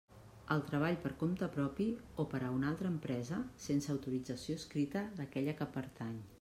El 0.53 0.61
treball 0.69 0.95
per 1.03 1.11
compte 1.23 1.49
propi 1.57 1.87
o 2.23 2.25
per 2.33 2.41
a 2.47 2.49
una 2.57 2.71
altra 2.71 2.91
empresa, 2.95 3.39
sense 3.69 3.95
autorització 3.97 4.59
escrita 4.65 5.07
d'aquella 5.21 5.59
que 5.61 5.73
pertany. 5.81 6.21